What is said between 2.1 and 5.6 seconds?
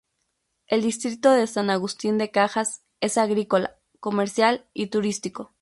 de Cajas, es agrícola, comercial y turístico.